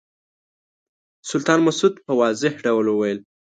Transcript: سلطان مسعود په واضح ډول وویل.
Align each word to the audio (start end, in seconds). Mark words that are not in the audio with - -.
سلطان 1.29 1.59
مسعود 1.67 1.95
په 2.05 2.11
واضح 2.19 2.53
ډول 2.65 2.85
وویل. 2.89 3.19